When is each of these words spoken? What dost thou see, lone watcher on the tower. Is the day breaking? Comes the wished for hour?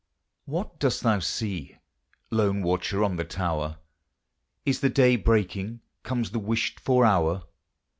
What 0.45 0.79
dost 0.79 1.03
thou 1.03 1.19
see, 1.19 1.77
lone 2.31 2.63
watcher 2.63 3.03
on 3.03 3.17
the 3.17 3.23
tower. 3.23 3.77
Is 4.65 4.79
the 4.79 4.89
day 4.89 5.15
breaking? 5.15 5.81
Comes 6.01 6.31
the 6.31 6.39
wished 6.39 6.79
for 6.79 7.05
hour? 7.05 7.43